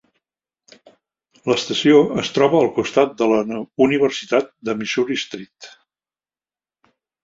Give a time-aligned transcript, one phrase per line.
[1.51, 5.75] L'estació es troba al costat de la Universitat de Missouri-St.